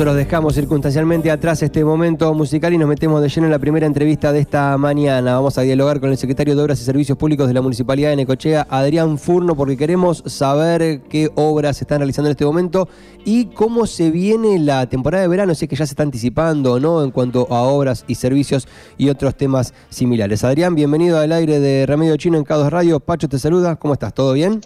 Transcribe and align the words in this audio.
Nosotros 0.00 0.16
dejamos 0.16 0.54
circunstancialmente 0.54 1.30
atrás 1.30 1.62
este 1.62 1.84
momento 1.84 2.32
musical 2.32 2.72
y 2.72 2.78
nos 2.78 2.88
metemos 2.88 3.20
de 3.20 3.28
lleno 3.28 3.48
en 3.48 3.50
la 3.50 3.58
primera 3.58 3.84
entrevista 3.84 4.32
de 4.32 4.40
esta 4.40 4.78
mañana. 4.78 5.34
Vamos 5.34 5.58
a 5.58 5.60
dialogar 5.60 6.00
con 6.00 6.08
el 6.08 6.16
secretario 6.16 6.56
de 6.56 6.62
Obras 6.62 6.80
y 6.80 6.84
Servicios 6.84 7.18
Públicos 7.18 7.46
de 7.46 7.52
la 7.52 7.60
Municipalidad 7.60 8.08
de 8.08 8.16
Necochea, 8.16 8.66
Adrián 8.70 9.18
Furno, 9.18 9.54
porque 9.54 9.76
queremos 9.76 10.22
saber 10.24 11.02
qué 11.02 11.30
obras 11.34 11.76
se 11.76 11.84
están 11.84 11.98
realizando 11.98 12.28
en 12.28 12.30
este 12.30 12.46
momento 12.46 12.88
y 13.26 13.48
cómo 13.48 13.86
se 13.86 14.10
viene 14.10 14.58
la 14.58 14.88
temporada 14.88 15.20
de 15.20 15.28
verano, 15.28 15.54
si 15.54 15.66
es 15.66 15.68
que 15.68 15.76
ya 15.76 15.84
se 15.84 15.92
está 15.92 16.02
anticipando 16.02 16.72
o 16.72 16.80
no 16.80 17.04
en 17.04 17.10
cuanto 17.10 17.46
a 17.50 17.60
obras 17.64 18.06
y 18.08 18.14
servicios 18.14 18.68
y 18.96 19.10
otros 19.10 19.34
temas 19.34 19.74
similares. 19.90 20.44
Adrián, 20.44 20.74
bienvenido 20.74 21.18
al 21.18 21.30
aire 21.30 21.60
de 21.60 21.84
Remedio 21.84 22.16
Chino 22.16 22.38
en 22.38 22.44
Cados 22.44 22.72
Radio. 22.72 23.00
Pacho 23.00 23.28
te 23.28 23.38
saluda, 23.38 23.76
¿cómo 23.76 23.92
estás? 23.92 24.14
¿Todo 24.14 24.32
bien? 24.32 24.62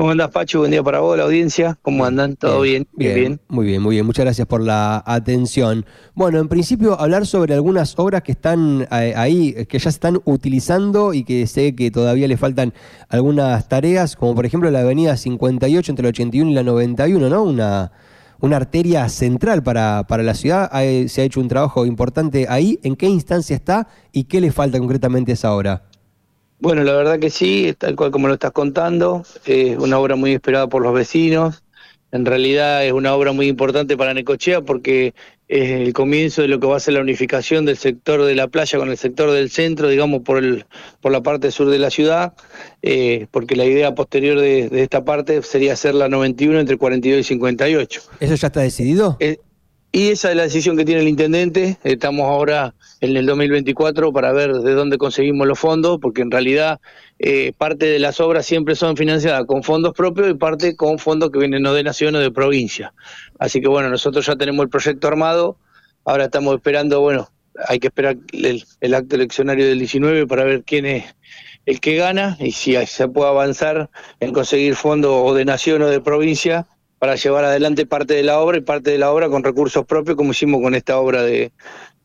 ¿Cómo 0.00 0.12
andás, 0.12 0.30
Pacho? 0.30 0.60
Buen 0.60 0.70
día 0.70 0.82
para 0.82 1.00
vos, 1.00 1.14
la 1.18 1.24
audiencia. 1.24 1.78
¿Cómo 1.82 2.06
andan? 2.06 2.34
¿Todo 2.34 2.62
bien? 2.62 2.88
Bien, 2.94 3.38
Muy 3.48 3.66
bien, 3.66 3.82
muy 3.82 3.96
bien. 3.96 4.06
Muchas 4.06 4.24
gracias 4.24 4.46
por 4.48 4.62
la 4.62 5.02
atención. 5.04 5.84
Bueno, 6.14 6.38
en 6.38 6.48
principio, 6.48 6.98
hablar 6.98 7.26
sobre 7.26 7.52
algunas 7.52 7.98
obras 7.98 8.22
que 8.22 8.32
están 8.32 8.88
eh, 8.90 9.12
ahí, 9.14 9.52
que 9.68 9.78
ya 9.78 9.82
se 9.82 9.88
están 9.90 10.18
utilizando 10.24 11.12
y 11.12 11.22
que 11.24 11.46
sé 11.46 11.74
que 11.74 11.90
todavía 11.90 12.28
le 12.28 12.38
faltan 12.38 12.72
algunas 13.10 13.68
tareas, 13.68 14.16
como 14.16 14.34
por 14.34 14.46
ejemplo 14.46 14.70
la 14.70 14.80
avenida 14.80 15.18
58 15.18 15.92
entre 15.92 16.04
la 16.04 16.08
81 16.08 16.50
y 16.50 16.54
la 16.54 16.62
91, 16.62 17.28
¿no? 17.28 17.42
Una, 17.42 17.92
una 18.40 18.56
arteria 18.56 19.06
central 19.10 19.62
para, 19.62 20.06
para 20.08 20.22
la 20.22 20.32
ciudad. 20.32 20.70
Se 21.08 21.20
ha 21.20 21.24
hecho 21.24 21.40
un 21.40 21.48
trabajo 21.48 21.84
importante 21.84 22.46
ahí. 22.48 22.80
¿En 22.84 22.96
qué 22.96 23.06
instancia 23.06 23.54
está 23.54 23.86
y 24.12 24.24
qué 24.24 24.40
le 24.40 24.50
falta 24.50 24.78
concretamente 24.78 25.32
a 25.32 25.34
esa 25.34 25.52
obra? 25.52 25.89
Bueno, 26.60 26.84
la 26.84 26.92
verdad 26.92 27.18
que 27.18 27.30
sí, 27.30 27.74
tal 27.78 27.96
cual 27.96 28.10
como 28.10 28.28
lo 28.28 28.34
estás 28.34 28.52
contando, 28.52 29.24
es 29.46 29.78
una 29.78 29.98
obra 29.98 30.14
muy 30.16 30.34
esperada 30.34 30.68
por 30.68 30.82
los 30.82 30.92
vecinos. 30.92 31.62
En 32.12 32.26
realidad 32.26 32.84
es 32.84 32.92
una 32.92 33.14
obra 33.14 33.32
muy 33.32 33.46
importante 33.46 33.96
para 33.96 34.12
Necochea 34.12 34.60
porque 34.60 35.14
es 35.48 35.70
el 35.70 35.92
comienzo 35.94 36.42
de 36.42 36.48
lo 36.48 36.60
que 36.60 36.66
va 36.66 36.76
a 36.76 36.80
ser 36.80 36.94
la 36.94 37.00
unificación 37.00 37.64
del 37.64 37.76
sector 37.76 38.24
de 38.24 38.34
la 38.34 38.48
playa 38.48 38.78
con 38.78 38.90
el 38.90 38.98
sector 38.98 39.30
del 39.30 39.50
centro, 39.50 39.88
digamos, 39.88 40.20
por, 40.22 40.38
el, 40.38 40.66
por 41.00 41.12
la 41.12 41.22
parte 41.22 41.50
sur 41.50 41.70
de 41.70 41.78
la 41.78 41.90
ciudad, 41.90 42.34
eh, 42.82 43.26
porque 43.30 43.56
la 43.56 43.64
idea 43.64 43.94
posterior 43.94 44.38
de, 44.38 44.68
esta 44.82 45.04
parte 45.04 45.42
sería 45.42 45.72
hacer 45.72 45.94
la 45.94 46.08
91 46.08 46.60
entre 46.60 46.76
42 46.76 47.20
y 47.20 47.24
58. 47.24 48.02
¿Eso 48.20 48.34
ya 48.34 48.46
está 48.48 48.60
decidido? 48.60 49.16
Eh, 49.18 49.38
y 49.92 50.10
esa 50.10 50.30
es 50.30 50.36
la 50.36 50.44
decisión 50.44 50.76
que 50.76 50.84
tiene 50.84 51.00
el 51.00 51.08
intendente. 51.08 51.78
Estamos 51.82 52.26
ahora 52.26 52.74
en 53.00 53.16
el 53.16 53.26
2024 53.26 54.12
para 54.12 54.32
ver 54.32 54.52
de 54.52 54.72
dónde 54.72 54.98
conseguimos 54.98 55.48
los 55.48 55.58
fondos, 55.58 55.98
porque 56.00 56.22
en 56.22 56.30
realidad 56.30 56.80
eh, 57.18 57.52
parte 57.58 57.86
de 57.86 57.98
las 57.98 58.20
obras 58.20 58.46
siempre 58.46 58.76
son 58.76 58.96
financiadas 58.96 59.46
con 59.46 59.64
fondos 59.64 59.92
propios 59.94 60.30
y 60.30 60.34
parte 60.34 60.76
con 60.76 60.98
fondos 61.00 61.30
que 61.30 61.40
vienen 61.40 61.62
no 61.62 61.74
de 61.74 61.82
nación 61.82 62.14
o 62.14 62.20
de 62.20 62.30
provincia. 62.30 62.94
Así 63.40 63.60
que 63.60 63.68
bueno, 63.68 63.88
nosotros 63.88 64.24
ya 64.26 64.36
tenemos 64.36 64.62
el 64.62 64.70
proyecto 64.70 65.08
armado. 65.08 65.56
Ahora 66.04 66.26
estamos 66.26 66.54
esperando, 66.54 67.00
bueno, 67.00 67.28
hay 67.66 67.80
que 67.80 67.88
esperar 67.88 68.16
el, 68.32 68.64
el 68.80 68.94
acto 68.94 69.16
eleccionario 69.16 69.66
del 69.66 69.78
19 69.80 70.26
para 70.28 70.44
ver 70.44 70.62
quién 70.62 70.86
es 70.86 71.04
el 71.66 71.80
que 71.80 71.96
gana 71.96 72.36
y 72.38 72.52
si 72.52 72.74
se 72.86 73.08
puede 73.08 73.28
avanzar 73.28 73.90
en 74.20 74.32
conseguir 74.32 74.76
fondos 74.76 75.12
o 75.12 75.34
de 75.34 75.44
nación 75.44 75.82
o 75.82 75.88
de 75.88 76.00
provincia 76.00 76.68
para 77.00 77.16
llevar 77.16 77.46
adelante 77.46 77.86
parte 77.86 78.12
de 78.12 78.22
la 78.22 78.38
obra 78.40 78.58
y 78.58 78.60
parte 78.60 78.90
de 78.90 78.98
la 78.98 79.10
obra 79.10 79.30
con 79.30 79.42
recursos 79.42 79.86
propios, 79.86 80.18
como 80.18 80.32
hicimos 80.32 80.60
con 80.60 80.74
esta 80.74 80.98
obra 80.98 81.22
de, 81.22 81.50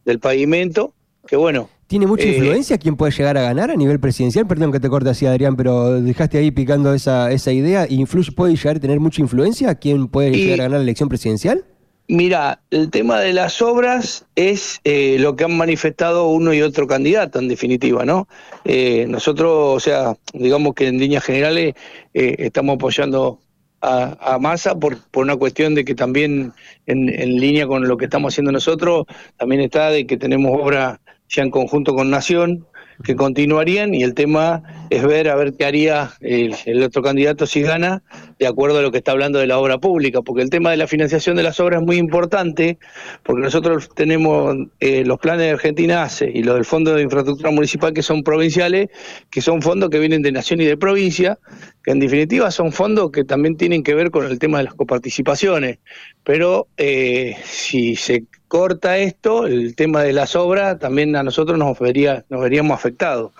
del 0.05 0.19
pavimento, 0.19 0.93
que 1.27 1.35
bueno. 1.35 1.69
¿Tiene 1.87 2.07
mucha 2.07 2.23
eh, 2.23 2.37
influencia 2.37 2.77
quién 2.77 2.95
puede 2.95 3.11
llegar 3.11 3.37
a 3.37 3.41
ganar 3.41 3.71
a 3.71 3.75
nivel 3.75 3.99
presidencial? 3.99 4.47
Perdón 4.47 4.71
que 4.71 4.79
te 4.79 4.87
corte 4.87 5.09
así, 5.09 5.25
Adrián, 5.25 5.57
pero 5.57 6.02
dejaste 6.02 6.37
ahí 6.37 6.49
picando 6.49 6.93
esa, 6.93 7.29
esa 7.29 7.52
idea. 7.52 7.85
¿Influye, 7.89 8.31
¿Puede 8.31 8.55
llegar 8.55 8.77
a 8.77 8.79
tener 8.79 9.02
mucha 9.02 9.21
influencia 9.21 9.75
quién 9.75 10.07
puede 10.07 10.31
llegar 10.31 10.61
a 10.61 10.63
ganar 10.63 10.77
la 10.79 10.83
elección 10.83 11.09
presidencial? 11.09 11.65
Mira, 12.07 12.61
el 12.71 12.89
tema 12.89 13.19
de 13.19 13.33
las 13.33 13.61
obras 13.61 14.25
es 14.35 14.80
eh, 14.85 15.17
lo 15.19 15.35
que 15.35 15.43
han 15.43 15.57
manifestado 15.57 16.30
uno 16.30 16.53
y 16.53 16.61
otro 16.61 16.87
candidato, 16.87 17.39
en 17.39 17.49
definitiva, 17.49 18.05
¿no? 18.05 18.30
Eh, 18.63 19.07
nosotros, 19.09 19.75
o 19.75 19.80
sea, 19.81 20.15
digamos 20.33 20.73
que 20.73 20.87
en 20.87 20.99
líneas 20.99 21.25
generales 21.25 21.73
estamos 22.14 22.75
apoyando 22.75 23.39
a, 23.85 24.37
Massa 24.39 24.75
por, 24.75 24.97
por 25.11 25.23
una 25.23 25.35
cuestión 25.35 25.75
de 25.75 25.85
que 25.85 25.95
también 25.95 26.53
en, 26.85 27.09
en, 27.09 27.35
línea 27.37 27.67
con 27.67 27.87
lo 27.87 27.97
que 27.97 28.05
estamos 28.05 28.33
haciendo 28.33 28.51
nosotros, 28.51 29.05
también 29.37 29.61
está 29.61 29.89
de 29.89 30.05
que 30.05 30.17
tenemos 30.17 30.51
obra 30.59 30.99
ya 31.29 31.43
en 31.43 31.51
conjunto 31.51 31.93
con 31.93 32.09
Nación, 32.09 32.65
que 33.03 33.15
continuarían 33.15 33.93
y 33.93 34.03
el 34.03 34.13
tema 34.13 34.84
es 34.89 35.03
ver 35.03 35.29
a 35.29 35.35
ver 35.35 35.53
qué 35.57 35.65
haría 35.65 36.11
el, 36.21 36.83
otro 36.83 37.01
candidato 37.01 37.45
si 37.45 37.61
gana 37.61 38.03
de 38.39 38.47
acuerdo 38.47 38.79
a 38.79 38.81
lo 38.81 38.91
que 38.91 38.97
está 38.97 39.11
hablando 39.11 39.39
de 39.39 39.47
la 39.47 39.57
obra 39.57 39.77
pública, 39.77 40.21
porque 40.21 40.41
el 40.41 40.49
tema 40.49 40.71
de 40.71 40.77
la 40.77 40.87
financiación 40.87 41.35
de 41.35 41.43
las 41.43 41.59
obras 41.59 41.81
es 41.81 41.85
muy 41.85 41.97
importante, 41.97 42.77
porque 43.23 43.41
nosotros 43.41 43.89
tenemos 43.95 44.55
eh, 44.79 45.03
los 45.05 45.19
planes 45.19 45.45
de 45.45 45.51
Argentina 45.51 46.07
y 46.21 46.43
los 46.43 46.55
del 46.55 46.65
Fondo 46.65 46.93
de 46.93 47.03
Infraestructura 47.03 47.51
Municipal 47.51 47.93
que 47.93 48.03
son 48.03 48.23
provinciales, 48.23 48.89
que 49.29 49.41
son 49.41 49.61
fondos 49.61 49.89
que 49.89 49.99
vienen 49.99 50.21
de 50.21 50.31
nación 50.31 50.61
y 50.61 50.65
de 50.65 50.77
provincia, 50.77 51.39
que 51.83 51.91
en 51.91 51.99
definitiva 51.99 52.52
son 52.52 52.71
fondos 52.71 53.11
que 53.11 53.23
también 53.23 53.57
tienen 53.57 53.83
que 53.83 53.93
ver 53.93 54.11
con 54.11 54.25
el 54.25 54.39
tema 54.39 54.57
de 54.57 54.65
las 54.65 54.73
coparticipaciones, 54.73 55.79
pero 56.23 56.67
eh, 56.77 57.35
si 57.45 57.95
se 57.95 58.25
corta 58.47 58.97
esto, 58.97 59.47
el 59.47 59.75
tema 59.75 60.03
de 60.03 60.13
las 60.13 60.35
obras 60.35 60.79
también 60.79 61.15
a 61.15 61.23
nosotros 61.23 61.57
nos, 61.57 61.77
vería, 61.79 62.25
nos 62.29 62.41
veríamos 62.41 62.75
afectados. 62.75 63.31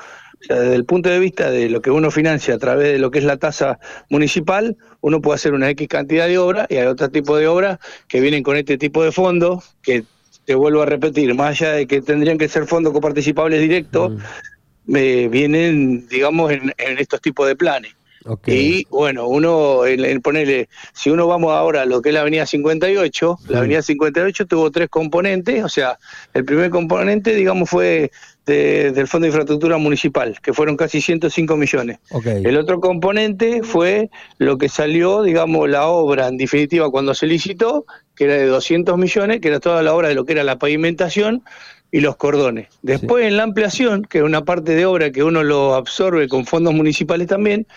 Sea, 0.46 0.60
desde 0.60 0.76
el 0.76 0.86
punto 0.86 1.10
de 1.10 1.20
vista 1.20 1.50
de 1.50 1.70
lo 1.70 1.82
que 1.82 1.90
uno 1.90 2.12
financia 2.12 2.56
a 2.56 2.58
través 2.60 2.94
de 2.94 3.00
lo 3.00 3.10
que 3.10 3.20
es 3.20 3.26
la 3.26 3.38
tasa 3.38 3.80
municipal, 4.10 4.78
uno 5.02 5.22
puede 5.22 5.36
hacer 5.36 5.54
una 5.54 5.70
X 5.72 5.88
cantidad 5.88 6.28
de 6.28 6.38
obras 6.38 6.68
y 6.70 6.76
hay 6.76 6.86
otro 6.86 7.10
tipo 7.10 7.36
de 7.36 7.48
obras 7.48 7.80
que 8.08 8.20
vienen 8.20 8.44
con 8.44 8.56
este 8.56 8.78
tipo 8.78 9.04
de 9.04 9.12
fondos, 9.12 9.76
que 9.82 10.04
te 10.46 10.54
vuelvo 10.54 10.84
a 10.84 10.86
repetir, 10.86 11.34
más 11.34 11.62
allá 11.62 11.72
de 11.72 11.88
que 11.88 12.02
tendrían 12.02 12.38
que 12.38 12.48
ser 12.48 12.68
fondos 12.68 12.94
coparticipables 12.94 13.60
directos, 13.60 14.12
mm. 14.86 14.96
eh, 14.96 15.28
vienen, 15.32 16.08
digamos, 16.08 16.52
en 16.52 16.74
estos 16.78 17.22
tipos 17.22 17.48
de 17.48 17.56
planes. 17.56 17.96
Y 18.48 18.88
bueno, 18.90 19.28
uno, 19.28 19.86
en, 19.86 20.22
ponerle, 20.22 20.68
si 20.94 21.12
uno 21.12 21.28
vamos 21.28 21.54
ahora 21.54 21.84
a 21.84 21.86
lo 21.86 22.02
que 22.02 22.10
es 22.10 22.16
la 22.16 22.22
Avenida 22.22 22.46
58, 22.46 23.40
la 23.50 23.60
Avenida 23.60 23.82
58 23.82 24.48
tuvo 24.48 24.72
tres 24.72 24.90
componentes, 24.90 25.64
o 25.64 25.70
sea, 25.70 26.00
el 26.34 26.44
primer 26.44 26.72
componente, 26.72 27.36
digamos, 27.36 27.70
fue 27.70 28.12
del 28.46 29.08
Fondo 29.08 29.26
de 29.26 29.30
Infraestructura 29.30 29.78
Municipal, 29.78 30.40
que 30.42 30.54
fueron 30.54 30.78
casi 30.78 31.02
105 31.02 31.56
millones. 31.56 32.00
El 32.24 32.58
otro 32.58 32.80
componente 32.80 33.62
fue 33.64 34.10
lo 34.38 34.58
que 34.58 34.70
salió, 34.70 35.24
digamos, 35.24 35.70
la 35.70 35.88
obra, 35.88 36.28
en 36.28 36.38
definitiva, 36.38 36.90
cuando 36.90 37.14
se 37.14 37.28
licitó, 37.28 37.86
que 38.16 38.26
era 38.26 38.36
de 38.36 38.46
200 38.46 38.98
millones, 38.98 39.40
que 39.42 39.48
era 39.50 39.60
toda 39.60 39.82
la 39.84 39.94
obra 39.94 40.10
de 40.10 40.16
lo 40.16 40.26
que 40.26 40.34
era 40.34 40.44
la 40.44 40.58
pavimentación, 40.58 41.44
y 41.92 42.02
los 42.02 42.18
cordones. 42.18 42.68
Después 42.82 43.26
en 43.26 43.38
la 43.38 43.44
ampliación, 43.44 44.04
que 44.04 44.18
es 44.18 44.24
una 44.24 44.44
parte 44.44 44.76
de 44.76 44.86
obra 44.86 45.12
que 45.12 45.24
uno 45.24 45.44
lo 45.44 45.76
absorbe 45.76 46.28
con 46.28 46.46
fondos 46.46 46.74
municipales 46.74 47.28
también, 47.28 47.68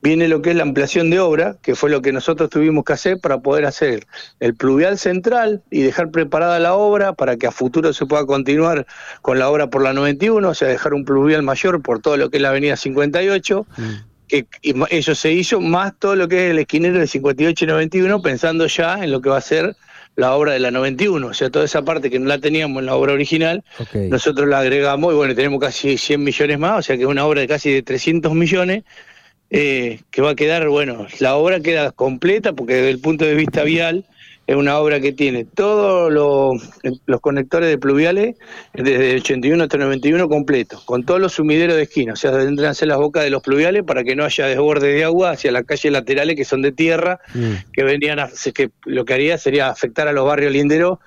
viene 0.00 0.28
lo 0.28 0.42
que 0.42 0.50
es 0.50 0.56
la 0.56 0.62
ampliación 0.62 1.10
de 1.10 1.20
obra, 1.20 1.56
que 1.62 1.74
fue 1.74 1.90
lo 1.90 2.02
que 2.02 2.12
nosotros 2.12 2.50
tuvimos 2.50 2.84
que 2.84 2.92
hacer 2.92 3.18
para 3.20 3.38
poder 3.38 3.64
hacer 3.66 4.06
el 4.40 4.54
pluvial 4.54 4.98
central 4.98 5.62
y 5.70 5.82
dejar 5.82 6.10
preparada 6.10 6.58
la 6.58 6.74
obra 6.74 7.12
para 7.12 7.36
que 7.36 7.46
a 7.46 7.50
futuro 7.50 7.92
se 7.92 8.06
pueda 8.06 8.24
continuar 8.26 8.86
con 9.22 9.38
la 9.38 9.48
obra 9.48 9.68
por 9.68 9.82
la 9.82 9.92
91, 9.92 10.48
o 10.48 10.54
sea, 10.54 10.68
dejar 10.68 10.94
un 10.94 11.04
pluvial 11.04 11.42
mayor 11.42 11.82
por 11.82 12.00
todo 12.00 12.16
lo 12.16 12.30
que 12.30 12.36
es 12.36 12.42
la 12.42 12.50
avenida 12.50 12.76
58. 12.76 13.66
Mm. 13.76 13.82
Que 14.28 14.46
eso 14.90 15.14
se 15.14 15.32
hizo 15.32 15.58
más 15.58 15.94
todo 15.98 16.14
lo 16.14 16.28
que 16.28 16.46
es 16.46 16.50
el 16.50 16.58
esquinero 16.58 16.98
de 16.98 17.06
58 17.06 17.64
y 17.64 17.68
91, 17.68 18.20
pensando 18.20 18.66
ya 18.66 19.02
en 19.02 19.10
lo 19.10 19.22
que 19.22 19.30
va 19.30 19.38
a 19.38 19.40
ser 19.40 19.74
la 20.16 20.34
obra 20.34 20.52
de 20.52 20.58
la 20.58 20.70
91, 20.70 21.28
o 21.28 21.32
sea, 21.32 21.48
toda 21.48 21.64
esa 21.64 21.82
parte 21.82 22.10
que 22.10 22.18
no 22.18 22.26
la 22.26 22.38
teníamos 22.38 22.80
en 22.80 22.86
la 22.86 22.96
obra 22.96 23.12
original, 23.12 23.64
nosotros 23.94 24.48
la 24.48 24.58
agregamos 24.58 25.14
y 25.14 25.16
bueno, 25.16 25.34
tenemos 25.34 25.60
casi 25.60 25.96
100 25.96 26.24
millones 26.24 26.58
más, 26.58 26.78
o 26.80 26.82
sea 26.82 26.96
que 26.96 27.04
es 27.04 27.08
una 27.08 27.24
obra 27.24 27.40
de 27.40 27.46
casi 27.46 27.72
de 27.72 27.82
300 27.82 28.34
millones 28.34 28.82
eh, 29.50 30.00
que 30.10 30.22
va 30.22 30.30
a 30.30 30.34
quedar, 30.34 30.68
bueno, 30.68 31.06
la 31.20 31.36
obra 31.36 31.60
queda 31.60 31.90
completa 31.92 32.52
porque 32.52 32.74
desde 32.74 32.90
el 32.90 33.00
punto 33.00 33.24
de 33.24 33.34
vista 33.34 33.62
vial 33.62 34.04
es 34.48 34.56
una 34.56 34.78
obra 34.78 34.98
que 34.98 35.12
tiene 35.12 35.44
todos 35.44 36.10
los 36.10 37.20
conectores 37.20 37.68
de 37.68 37.76
pluviales 37.76 38.36
desde 38.72 39.10
el 39.10 39.20
81 39.20 39.62
hasta 39.62 39.76
el 39.76 39.82
91 39.82 40.26
completo, 40.28 40.80
con 40.86 41.04
todos 41.04 41.20
los 41.20 41.34
sumideros 41.34 41.76
de 41.76 41.82
esquina, 41.82 42.14
o 42.14 42.16
sea, 42.16 42.32
tendrán 42.32 42.74
las 42.80 42.96
bocas 42.96 43.24
de 43.24 43.30
los 43.30 43.42
pluviales 43.42 43.84
para 43.84 44.04
que 44.04 44.16
no 44.16 44.24
haya 44.24 44.46
desborde 44.46 44.88
de 44.88 45.04
agua 45.04 45.32
hacia 45.32 45.52
las 45.52 45.64
calles 45.64 45.92
laterales 45.92 46.34
que 46.34 46.46
son 46.46 46.62
de 46.62 46.72
tierra, 46.72 47.20
mm. 47.34 47.72
que 47.74 47.84
venían 47.84 48.20
a, 48.20 48.30
que 48.54 48.70
lo 48.86 49.04
que 49.04 49.12
haría 49.12 49.36
sería 49.36 49.68
afectar 49.68 50.08
a 50.08 50.12
los 50.12 50.24
barrios 50.24 50.50
linderos 50.50 50.98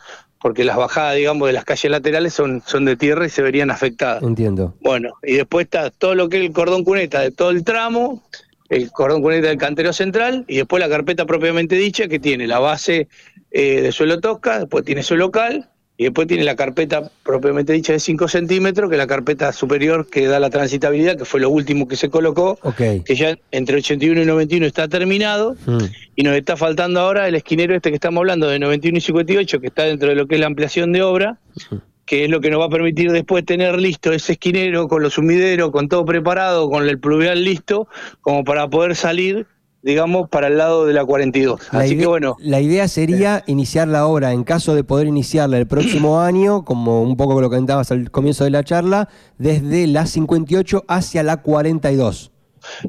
porque 0.42 0.64
las 0.64 0.76
bajadas, 0.76 1.16
digamos, 1.16 1.48
de 1.48 1.54
las 1.54 1.66
calles 1.66 1.92
laterales 1.92 2.34
son, 2.34 2.64
son 2.66 2.86
de 2.86 2.96
tierra 2.96 3.26
y 3.26 3.30
se 3.30 3.42
verían 3.42 3.70
afectadas. 3.70 4.24
Entiendo. 4.24 4.76
Bueno, 4.82 5.14
y 5.24 5.36
después 5.36 5.66
está 5.66 5.92
todo 5.92 6.16
lo 6.16 6.30
que 6.30 6.38
es 6.38 6.46
el 6.46 6.52
cordón 6.52 6.84
cuneta 6.84 7.22
de 7.22 7.32
todo 7.32 7.52
el 7.52 7.64
tramo, 7.64 8.24
el 8.70 8.92
cordón 8.92 9.22
cuneta 9.22 9.48
del 9.48 9.58
cantero 9.58 9.94
central, 9.94 10.46
y 10.48 10.58
después 10.58 10.80
la 10.80 10.90
carpeta 10.90 11.26
propiamente 11.26 11.76
dicha 11.76 12.08
que 12.08 12.20
tiene 12.20 12.48
la 12.48 12.60
base 12.60 13.08
eh, 13.52 13.82
de 13.82 13.92
suelo 13.92 14.20
tosca, 14.20 14.60
después 14.60 14.84
tiene 14.84 15.04
su 15.04 15.16
local, 15.16 15.70
y 16.02 16.06
después 16.06 16.28
tiene 16.28 16.44
la 16.44 16.56
carpeta 16.56 17.12
propiamente 17.22 17.74
dicha 17.74 17.94
de 17.94 18.00
5 18.00 18.28
centímetros, 18.28 18.90
que 18.90 18.96
es 18.96 18.98
la 18.98 19.06
carpeta 19.06 19.54
superior 19.54 20.10
que 20.10 20.26
da 20.26 20.40
la 20.40 20.50
transitabilidad, 20.50 21.16
que 21.16 21.26
fue 21.26 21.40
lo 21.40 21.52
último 21.52 21.88
que 21.88 21.96
se 21.96 22.10
colocó, 22.10 22.58
que 22.76 23.16
ya 23.16 23.38
entre 23.52 23.78
81 23.78 24.24
y 24.24 24.26
91 24.26 24.66
está 24.66 24.88
terminado, 24.88 25.56
mm. 25.64 25.78
y 26.16 26.24
nos 26.24 26.36
está 26.36 26.58
faltando 26.58 27.02
ahora 27.02 27.28
el 27.28 27.36
esquinero 27.36 27.76
este 27.76 27.92
que 27.92 27.98
estamos 27.98 28.22
hablando 28.22 28.48
de 28.48 28.58
91 28.58 28.98
y 28.98 29.02
58, 29.02 29.62
que 29.62 29.68
está 29.68 29.84
dentro 29.84 30.10
de 30.10 30.16
lo 30.16 30.26
que 30.26 30.34
es 30.34 30.42
la 30.42 30.48
ampliación 30.48 30.92
de 30.92 31.04
obra, 31.04 31.38
mm. 31.70 31.76
que 32.08 32.24
es 32.24 32.32
lo 32.32 32.42
que 32.42 32.50
nos 32.50 32.62
va 32.62 32.66
a 32.66 32.70
permitir 32.70 33.12
después 33.12 33.46
tener 33.46 33.80
listo 33.80 34.12
ese 34.12 34.32
esquinero 34.32 34.88
con 34.88 35.04
los 35.04 35.14
sumideros, 35.14 35.70
con 35.70 35.88
todo 35.88 36.04
preparado, 36.04 36.68
con 36.68 36.90
el 36.90 36.98
pluvial 36.98 37.44
listo, 37.44 37.88
como 38.22 38.44
para 38.44 38.68
poder 38.68 38.96
salir 38.96 39.46
digamos, 39.84 40.30
para 40.30 40.48
el 40.48 40.58
lado 40.58 40.86
de 40.86 40.94
la 40.94 41.06
42. 41.06 41.62
Así 41.72 41.98
que 41.98 42.06
bueno. 42.06 42.38
La 42.40 42.60
idea 42.60 42.88
sería 42.88 43.44
iniciar 43.48 43.88
la 43.88 44.06
obra, 44.06 44.34
en 44.34 44.44
caso 44.44 44.76
de 44.76 44.84
poder 44.84 45.08
iniciarla 45.08 45.58
el 45.58 45.68
próximo 45.68 46.22
año, 46.22 46.64
como 46.64 47.02
un 47.02 47.18
poco 47.18 47.40
lo 47.42 47.50
que 47.50 47.56
comentabas 47.56 47.92
al 47.92 48.12
comienzo 48.12 48.44
de 48.44 48.52
la 48.52 48.64
charla, 48.64 49.10
desde 49.38 49.88
la 49.88 50.06
58 50.06 50.86
hacia 50.88 51.24
la 51.24 51.38
42. 51.38 52.32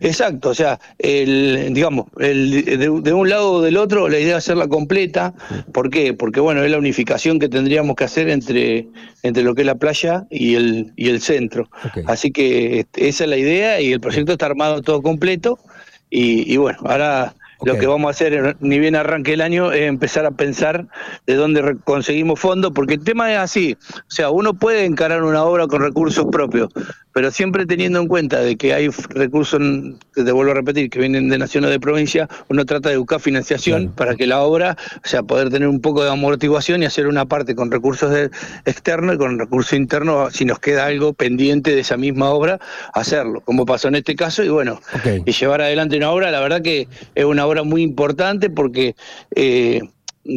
Exacto, 0.01 0.51
o 0.51 0.55
sea, 0.55 0.79
el, 0.99 1.73
digamos, 1.73 2.07
el, 2.19 2.79
de, 2.79 3.13
un 3.13 3.29
lado 3.29 3.53
o 3.53 3.63
del 3.63 3.77
otro, 3.77 4.09
la 4.09 4.19
idea 4.19 4.37
es 4.37 4.45
hacerla 4.45 4.69
completa. 4.69 5.35
¿Por 5.73 5.91
qué? 5.91 6.13
Porque, 6.13 6.41
bueno, 6.41 6.63
es 6.63 6.71
la 6.71 6.79
unificación 6.79 7.39
que 7.39 7.49
tendríamos 7.49 7.97
que 7.97 8.05
hacer 8.05 8.29
entre, 8.29 8.89
entre 9.23 9.43
lo 9.43 9.55
que 9.55 9.63
es 9.63 9.67
la 9.67 9.77
playa 9.77 10.27
y 10.31 10.55
el, 10.55 10.93
y 10.97 11.09
el 11.09 11.21
centro. 11.21 11.69
Así 12.07 12.31
que 12.31 12.81
este, 12.81 13.09
esa 13.09 13.25
es 13.25 13.31
la 13.31 13.37
idea 13.37 13.81
y 13.81 13.93
el 13.93 14.01
proyecto 14.01 14.33
está 14.33 14.47
armado 14.47 14.83
todo 14.83 15.03
completo. 15.03 15.59
Y, 16.15 16.59
bueno, 16.59 16.79
ahora 16.85 17.33
lo 17.65 17.79
que 17.79 17.87
vamos 17.87 18.09
a 18.09 18.11
hacer, 18.11 18.57
ni 18.61 18.79
bien 18.79 18.95
arranque 18.95 19.33
el 19.33 19.41
año, 19.41 19.73
es 19.73 19.83
empezar 19.83 20.27
a 20.27 20.31
pensar 20.31 20.87
de 21.27 21.35
dónde 21.37 21.77
conseguimos 21.85 22.39
fondos, 22.39 22.73
porque 22.75 22.95
el 22.95 23.05
tema 23.05 23.33
es 23.33 23.39
así, 23.39 23.79
o 23.97 24.11
sea, 24.11 24.29
uno 24.29 24.53
puede 24.53 24.85
encarar 24.85 25.23
una 25.23 25.43
obra 25.43 25.67
con 25.69 25.81
recursos 25.81 26.27
propios, 26.31 26.69
pero 27.13 27.31
siempre 27.31 27.67
teniendo 27.67 28.01
en 28.01 28.09
cuenta 28.09 28.41
de 28.41 28.57
que 28.57 28.75
hay 28.75 28.89
recursos, 28.89 29.61
te 30.15 30.33
vuelvo 30.33 30.53
a 30.53 30.55
repetir, 30.55 30.91
que 30.91 30.99
vienen 30.99 31.29
de 31.29 31.39
nación 31.39 31.65
o 31.65 31.69
de 31.69 31.81
provincia, 31.81 32.29
uno 32.49 32.65
trata 32.65 32.91
de 32.91 32.97
buscar 32.97 33.21
financiación 33.21 33.93
para 33.93 34.15
que 34.17 34.27
la 34.27 34.43
obra, 34.43 34.77
o 35.05 35.09
sea, 35.09 35.23
poder 35.23 35.51
tener 35.51 35.69
un 35.69 35.81
poco 35.81 36.03
de 36.03 36.11
amortiguación 36.11 36.83
y 36.83 36.87
hacer 36.87 37.07
una 37.07 37.27
parte 37.27 37.55
con 37.55 37.71
recursos 37.71 38.13
externos 38.65 39.17
y 39.17 39.19
con 39.19 39.39
recursos 39.39 39.75
internos, 39.75 40.33
si 40.35 40.45
nos 40.45 40.59
queda 40.59 40.87
algo 40.87 41.13
pendiente 41.13 41.75
de 41.75 41.81
esa 41.81 41.97
misma 41.97 42.31
obra, 42.31 42.59
hacerlo, 42.95 43.41
como 43.43 43.67
pasó 43.67 43.89
en 43.89 43.97
este 43.97 44.15
caso, 44.15 44.43
y 44.43 44.49
bueno, 44.49 44.81
y 45.25 45.33
llevar 45.33 45.61
adelante 45.61 45.97
una 45.97 46.11
obra, 46.11 46.31
la 46.31 46.41
verdad 46.41 46.63
que 46.63 46.89
es 47.15 47.25
una 47.25 47.47
obra 47.47 47.63
muy 47.63 47.83
importante 47.83 48.51
porque... 48.51 48.95
Eh, 49.35 49.81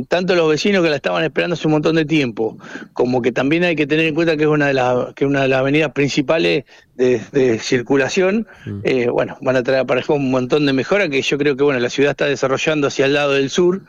tanto 0.07 0.35
los 0.35 0.49
vecinos 0.49 0.83
que 0.83 0.89
la 0.89 0.95
estaban 0.95 1.23
esperando 1.23 1.53
hace 1.53 1.67
un 1.67 1.73
montón 1.73 1.95
de 1.95 2.05
tiempo, 2.05 2.57
como 2.93 3.21
que 3.21 3.31
también 3.31 3.63
hay 3.63 3.75
que 3.75 3.85
tener 3.85 4.05
en 4.05 4.15
cuenta 4.15 4.35
que 4.35 4.43
es 4.43 4.49
una 4.49 4.67
de 4.67 4.73
las, 4.73 5.13
que 5.13 5.25
una 5.25 5.43
de 5.43 5.47
las 5.47 5.59
avenidas 5.59 5.91
principales 5.91 6.65
de, 6.95 7.59
circulación, 7.59 8.47
mm. 8.65 8.79
eh, 8.83 9.09
bueno, 9.09 9.37
van 9.41 9.57
a 9.57 9.63
traer 9.63 9.81
aparejo 9.81 10.15
un 10.15 10.31
montón 10.31 10.65
de 10.65 10.73
mejora 10.73 11.09
que 11.09 11.21
yo 11.21 11.37
creo 11.37 11.55
que 11.55 11.63
bueno, 11.63 11.79
la 11.79 11.89
ciudad 11.89 12.11
está 12.11 12.25
desarrollando 12.25 12.87
hacia 12.87 13.05
el 13.05 13.13
lado 13.13 13.33
del 13.33 13.49
sur 13.49 13.81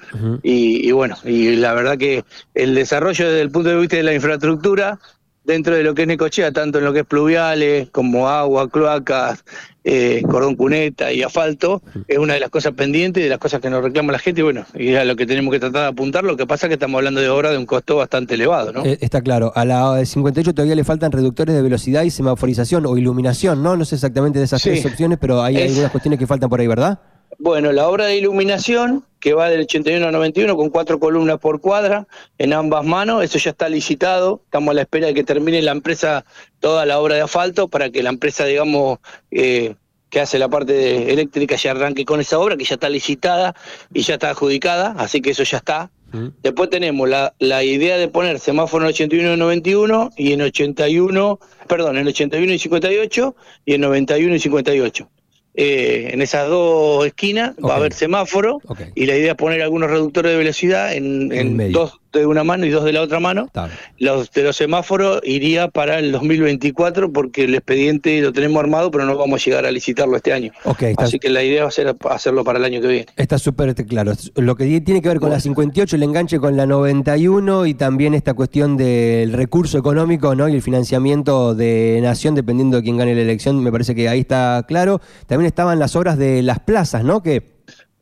y, 0.43 0.87
y, 0.87 0.93
bueno, 0.93 1.17
y 1.25 1.57
la 1.57 1.73
verdad 1.73 1.97
que 1.97 2.25
el 2.55 2.75
desarrollo 2.75 3.27
desde 3.27 3.41
el 3.41 3.51
punto 3.51 3.71
de 3.71 3.77
vista 3.77 3.97
de 3.97 4.03
la 4.03 4.15
infraestructura 4.15 4.99
dentro 5.47 5.77
de 5.77 5.83
lo 5.83 5.95
que 5.95 6.03
es 6.03 6.09
Necochea, 6.09 6.53
tanto 6.53 6.79
en 6.79 6.85
lo 6.85 6.93
que 6.93 7.01
es 7.01 7.07
pluviales 7.07 7.89
como 7.91 8.29
agua, 8.29 8.69
cloacas, 8.69 9.45
eh, 9.85 10.23
cordón 10.29 10.57
cuneta 10.57 11.13
y 11.13 11.23
asfalto, 11.23 11.81
es 12.09 12.19
una 12.19 12.35
de 12.35 12.41
las 12.41 12.51
cosas 12.51 12.73
pendientes 12.73 13.23
de 13.23 13.31
las 13.31 13.39
cosas 13.39 13.61
que 13.61 13.71
nos 13.71 13.83
reclama 13.83 14.13
la 14.13 14.19
gente 14.19 14.41
y 14.41 14.45
bueno, 14.45 14.67
y 14.75 14.89
es 14.89 14.99
a 14.99 15.05
lo 15.05 15.15
que 15.15 15.25
tenemos 15.25 15.53
que 15.53 15.61
tratar 15.61 15.83
de 15.83 15.89
apuntar, 15.89 16.25
lo 16.25 16.37
que 16.37 16.47
pasa 16.47 16.67
es 16.67 16.71
que 16.71 16.75
estamos 16.75 16.99
hablando 16.99 17.21
de 17.21 17.29
obra 17.29 17.51
de 17.51 17.59
un 17.59 17.67
costo 17.67 17.97
bastante 17.97 18.35
elevado, 18.35 18.73
¿no? 18.73 18.85
Eh, 18.85 18.99
está 19.01 19.21
claro, 19.21 19.53
a 19.55 19.65
la 19.65 20.05
58 20.05 20.53
todavía 20.53 20.75
le 20.75 20.85
faltan 20.85 21.13
reductores 21.13 21.55
de 21.55 21.63
velocidad 21.63 22.03
y 22.03 22.11
semaforización 22.11 22.85
o 22.87 22.99
iluminación, 22.99 23.63
¿no? 23.63 23.77
No 23.77 23.85
sé 23.85 23.95
exactamente 23.95 24.41
de 24.41 24.47
esas 24.47 24.61
tres 24.61 24.85
opciones, 24.85 25.19
pero 25.21 25.43
hay 25.43 25.63
algunas 25.63 25.93
cuestiones 25.93 26.19
que 26.19 26.27
faltan 26.27 26.51
por 26.51 26.61
ahí, 26.61 26.67
¿verdad? 26.67 26.99
Bueno, 27.39 27.73
la 27.73 27.89
obra 27.89 28.07
de 28.07 28.17
iluminación, 28.17 29.05
que 29.21 29.35
va 29.35 29.51
del 29.51 29.63
81 29.63 30.07
al 30.07 30.13
91 30.13 30.57
con 30.57 30.71
cuatro 30.71 30.99
columnas 30.99 31.39
por 31.39 31.61
cuadra 31.61 32.07
en 32.39 32.53
ambas 32.53 32.85
manos, 32.85 33.23
eso 33.23 33.39
ya 33.39 33.51
está 33.51 33.69
licitado, 33.69 34.41
estamos 34.45 34.73
a 34.73 34.75
la 34.75 34.83
espera 34.83 35.09
de 35.09 35.15
que 35.15 35.25
termine 35.25 35.61
la 35.63 35.73
empresa 35.73 36.25
toda 36.61 36.87
la 36.87 36.99
obra 36.99 37.17
de 37.17 37.23
asfalto 37.23 37.69
para 37.69 37.91
que 37.91 38.03
la 38.03 38.11
empresa, 38.11 38.45
digamos, 38.45 39.01
eh, 39.31 39.75
que 40.09 40.21
hace 40.21 40.39
la 40.39 40.49
parte 40.49 41.13
eléctrica 41.13 41.57
ya 41.57 41.73
arranque 41.73 42.05
con 42.05 42.21
esa 42.21 42.39
obra, 42.39 42.57
que 42.57 42.65
ya 42.65 42.75
está 42.75 42.89
licitada 42.89 43.55
y 43.93 44.03
ya 44.03 44.15
está 44.15 44.31
adjudicada, 44.31 44.95
así 44.97 45.21
que 45.21 45.31
eso 45.31 45.43
ya 45.43 45.59
está. 45.59 45.91
Mm. 46.13 46.29
Después 46.43 46.71
tenemos 46.71 47.09
la, 47.09 47.35
la, 47.39 47.65
idea 47.65 47.99
de 47.99 48.09
poner 48.09 48.39
semáforo 48.39 48.85
en 48.85 48.91
81 48.91 49.35
y 49.35 49.37
91 49.37 50.11
y 50.17 50.33
en 50.33 50.43
81, 50.43 51.41
perdón, 51.67 51.99
en 51.99 52.07
81 52.07 52.53
y 52.53 52.59
58 52.59 53.37
y 53.65 53.75
en 53.75 53.81
91 53.81 54.35
y 54.37 54.39
58. 54.39 55.11
Eh, 55.59 56.11
en 56.13 56.21
esas 56.21 56.49
dos 56.49 57.07
esquinas 57.07 57.55
va 57.65 57.75
a 57.75 57.77
haber 57.77 57.95
semáforo 57.95 58.61
y 58.95 59.07
la 59.07 59.17
idea 59.17 59.33
es 59.33 59.39
poner 59.39 59.63
algunos 59.63 59.91
reductores 59.91 60.33
de 60.33 60.39
velocidad 60.39 60.93
en, 60.93 61.73
dos 61.73 61.99
de 62.21 62.27
una 62.27 62.45
mano 62.45 62.67
y 62.67 62.71
dos 62.71 62.85
de 62.85 62.93
la 62.93 63.03
otra 63.03 63.21
mano. 63.21 63.49
Los 63.99 64.31
de 64.33 64.43
los 64.43 64.57
semáforos 64.57 65.21
iría 65.25 65.69
para 65.69 65.99
el 65.99 66.13
2024 66.13 67.13
porque 67.13 67.45
el 67.45 67.55
expediente 67.55 68.21
lo 68.21 68.33
tenemos 68.33 68.61
armado, 68.61 68.91
pero 68.91 69.05
no 69.05 69.17
vamos 69.17 69.43
a 69.43 69.45
llegar 69.45 69.67
a 69.67 69.71
licitarlo 69.71 70.17
este 70.17 70.33
año. 70.33 70.53
Así 70.97 71.19
que 71.19 71.29
la 71.29 71.43
idea 71.43 71.63
va 71.63 71.69
a 71.69 71.73
ser 71.73 71.95
hacerlo 72.11 72.45
para 72.45 72.59
el 72.59 72.65
año 72.65 72.81
que 72.81 72.89
viene. 72.89 73.07
Está 73.17 73.39
súper 73.39 73.75
claro. 73.87 74.13
Lo 74.37 74.57
que 74.57 74.81
tiene 74.81 75.03
que 75.03 75.09
ver 75.09 75.21
con 75.21 75.31
la 75.31 75.41
58, 75.41 75.97
el 75.97 76.03
enganche 76.03 76.39
con 76.39 76.57
la 76.57 76.67
91 76.67 77.67
y 77.67 77.75
también 77.75 78.15
esta 78.15 78.35
cuestión 78.35 78.77
del 78.77 79.33
recurso 79.33 79.79
económico 79.79 80.35
¿no? 80.35 80.49
y 80.49 80.55
el 80.55 80.63
financiamiento 80.63 81.55
de 81.55 81.99
Nación, 82.03 82.35
dependiendo 82.35 82.79
de 82.79 82.83
quién 82.83 82.97
gane 82.97 83.15
la 83.15 83.23
elección, 83.23 83.63
me 83.63 83.73
parece 83.73 83.95
que 83.95 84.09
ahí 84.09 84.21
está 84.21 84.65
claro. 84.67 85.01
También 85.27 85.47
estaban 85.47 85.79
las 85.79 85.97
obras 85.97 86.19
de 86.19 86.43
las 86.43 86.61
plazas, 86.61 87.05
¿no? 87.05 87.23
Que 87.23 87.56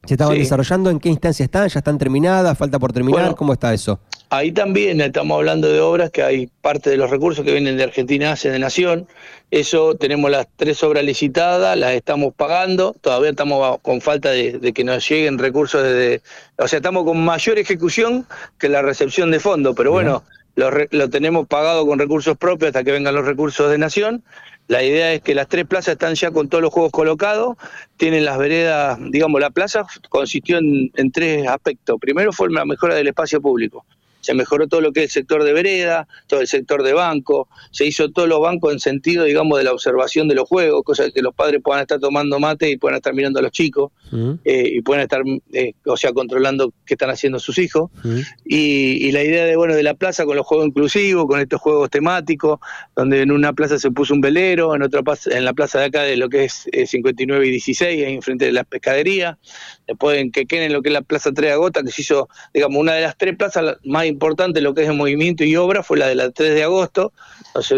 ¿Se 0.06 0.14
estaban 0.14 0.36
desarrollando? 0.36 0.90
¿En 0.90 1.00
qué 1.00 1.08
instancia 1.08 1.44
están? 1.44 1.68
¿Ya 1.68 1.78
están 1.78 1.98
terminadas? 1.98 2.56
¿Falta 2.56 2.78
por 2.78 2.92
terminar? 2.92 3.34
¿Cómo 3.34 3.52
está 3.52 3.72
eso? 3.72 4.00
Ahí 4.30 4.52
también 4.52 5.00
estamos 5.00 5.36
hablando 5.36 5.68
de 5.68 5.80
obras 5.80 6.10
que 6.10 6.22
hay 6.22 6.48
parte 6.60 6.90
de 6.90 6.96
los 6.96 7.10
recursos 7.10 7.44
que 7.44 7.52
vienen 7.52 7.76
de 7.76 7.84
Argentina 7.84 8.32
hacia 8.32 8.50
de 8.50 8.58
Nación. 8.58 9.06
Eso 9.50 9.94
tenemos 9.94 10.30
las 10.30 10.48
tres 10.56 10.82
obras 10.82 11.04
licitadas, 11.04 11.78
las 11.78 11.92
estamos 11.92 12.34
pagando. 12.34 12.94
Todavía 13.00 13.30
estamos 13.30 13.78
con 13.80 14.00
falta 14.00 14.30
de, 14.30 14.72
que 14.74 14.82
nos 14.82 15.08
lleguen 15.08 15.38
recursos 15.38 15.82
desde. 15.82 16.22
O 16.58 16.66
sea, 16.66 16.78
estamos 16.78 17.04
con 17.04 17.24
mayor 17.24 17.58
ejecución 17.58 18.26
que 18.58 18.68
la 18.68 18.82
recepción 18.82 19.30
de 19.30 19.38
fondos, 19.40 19.74
pero 19.76 19.92
bueno, 19.92 20.24
lo, 20.54 20.70
lo 20.90 21.10
tenemos 21.10 21.46
pagado 21.46 21.86
con 21.86 21.98
recursos 21.98 22.36
propios 22.36 22.68
hasta 22.68 22.84
que 22.84 22.92
vengan 22.92 23.14
los 23.14 23.26
recursos 23.26 23.70
de 23.70 23.78
Nación. 23.78 24.22
La 24.66 24.82
idea 24.82 25.12
es 25.12 25.20
que 25.20 25.34
las 25.34 25.48
tres 25.48 25.66
plazas 25.66 25.92
están 25.92 26.14
ya 26.14 26.30
con 26.30 26.48
todos 26.48 26.62
los 26.62 26.72
juegos 26.72 26.90
colocados, 26.90 27.56
tienen 27.98 28.24
las 28.24 28.38
veredas, 28.38 28.98
digamos, 29.10 29.40
la 29.40 29.50
plaza 29.50 29.84
consistió 30.08 30.56
en, 30.58 30.90
en 30.94 31.12
tres 31.12 31.46
aspectos. 31.46 31.98
Primero 32.00 32.32
fue 32.32 32.50
la 32.50 32.64
mejora 32.64 32.94
del 32.94 33.08
espacio 33.08 33.42
público 33.42 33.84
se 34.24 34.32
mejoró 34.32 34.66
todo 34.68 34.80
lo 34.80 34.92
que 34.92 35.00
es 35.00 35.04
el 35.04 35.10
sector 35.10 35.44
de 35.44 35.52
vereda, 35.52 36.08
todo 36.26 36.40
el 36.40 36.46
sector 36.46 36.82
de 36.82 36.94
banco, 36.94 37.46
se 37.70 37.84
hizo 37.84 38.10
todos 38.10 38.26
los 38.26 38.40
bancos 38.40 38.72
en 38.72 38.80
sentido, 38.80 39.24
digamos, 39.24 39.58
de 39.58 39.64
la 39.64 39.72
observación 39.72 40.28
de 40.28 40.34
los 40.34 40.48
juegos, 40.48 40.82
cosa 40.82 41.10
que 41.10 41.20
los 41.20 41.34
padres 41.34 41.60
puedan 41.62 41.82
estar 41.82 42.00
tomando 42.00 42.40
mate 42.40 42.70
y 42.70 42.78
puedan 42.78 42.96
estar 42.96 43.12
mirando 43.12 43.40
a 43.40 43.42
los 43.42 43.52
chicos 43.52 43.92
eh, 44.44 44.70
y 44.76 44.80
puedan 44.80 45.02
estar, 45.02 45.20
eh, 45.52 45.74
o 45.84 45.96
sea, 45.98 46.14
controlando 46.14 46.72
qué 46.86 46.94
están 46.94 47.10
haciendo 47.10 47.38
sus 47.38 47.58
hijos. 47.58 47.90
Mm. 48.02 48.20
Y, 48.46 49.12
la 49.12 49.22
idea 49.22 49.44
de, 49.44 49.56
bueno, 49.56 49.74
de 49.74 49.82
la 49.82 49.94
plaza 49.94 50.24
con 50.24 50.36
los 50.36 50.46
juegos 50.46 50.68
inclusivos, 50.68 51.26
con 51.26 51.38
estos 51.38 51.60
juegos 51.60 51.90
temáticos, 51.90 52.60
donde 52.96 53.20
en 53.20 53.30
una 53.30 53.52
plaza 53.52 53.78
se 53.78 53.90
puso 53.90 54.14
un 54.14 54.22
velero, 54.22 54.74
en 54.74 54.82
otra 54.82 55.02
plaza, 55.02 55.36
en 55.36 55.44
la 55.44 55.52
plaza 55.52 55.80
de 55.80 55.84
acá 55.84 56.02
de 56.02 56.16
lo 56.16 56.30
que 56.30 56.44
es 56.44 56.66
59 56.86 57.44
eh, 57.44 57.48
y 57.48 57.50
16, 57.50 58.06
ahí 58.06 58.14
enfrente 58.14 58.46
de 58.46 58.52
la 58.52 58.64
pescadería, 58.64 59.38
después 59.86 60.18
en 60.18 60.30
Quequén, 60.30 60.62
en 60.62 60.72
lo 60.72 60.82
que 60.82 60.88
es 60.88 60.92
la 60.92 61.02
plaza 61.02 61.32
3 61.32 61.54
de 61.54 61.82
que 61.84 61.90
se 61.90 62.02
hizo, 62.02 62.28
digamos, 62.52 62.80
una 62.80 62.94
de 62.94 63.02
las 63.02 63.16
tres 63.16 63.36
plazas 63.36 63.76
más 63.84 64.06
importante 64.06 64.60
lo 64.60 64.74
que 64.74 64.82
es 64.82 64.88
el 64.88 64.96
movimiento 64.96 65.44
y 65.44 65.56
obra 65.56 65.82
fue 65.82 65.98
la 65.98 66.08
de 66.08 66.14
la 66.14 66.30
3 66.30 66.54
de 66.54 66.62
agosto, 66.62 67.12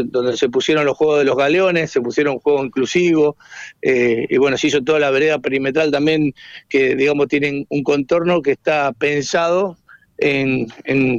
donde 0.06 0.36
se 0.36 0.48
pusieron 0.48 0.84
los 0.84 0.96
juegos 0.96 1.18
de 1.18 1.24
los 1.24 1.36
galeones, 1.36 1.90
se 1.90 2.00
pusieron 2.00 2.38
juegos 2.38 2.66
inclusivos, 2.66 3.36
eh, 3.82 4.26
y 4.28 4.36
bueno, 4.38 4.56
se 4.56 4.68
hizo 4.68 4.82
toda 4.82 4.98
la 4.98 5.10
vereda 5.10 5.38
perimetral 5.38 5.90
también, 5.90 6.34
que 6.68 6.94
digamos 6.94 7.28
tienen 7.28 7.66
un 7.68 7.82
contorno 7.82 8.42
que 8.42 8.52
está 8.52 8.92
pensado 8.92 9.76
en, 10.18 10.68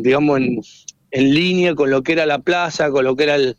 digamos, 0.02 0.40
en, 0.40 0.62
en, 1.12 1.34
línea 1.34 1.76
con 1.76 1.92
lo 1.92 2.02
que 2.02 2.14
era 2.14 2.26
la 2.26 2.40
plaza, 2.40 2.90
con 2.90 3.06
lo 3.06 3.16
que 3.16 3.24
era 3.24 3.36
el 3.36 3.56